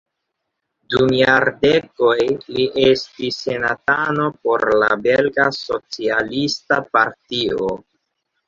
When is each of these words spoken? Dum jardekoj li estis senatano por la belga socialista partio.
Dum 0.93 1.11
jardekoj 1.17 2.15
li 2.55 2.65
estis 2.85 3.37
senatano 3.43 4.25
por 4.47 4.65
la 4.85 4.89
belga 5.05 5.47
socialista 5.59 6.81
partio. 6.97 7.71